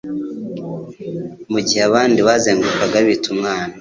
Mu 1.51 1.59
gihe 1.65 1.81
abandi 1.89 2.19
bazengurukaga 2.27 2.97
bita 3.07 3.27
umwana, 3.35 3.69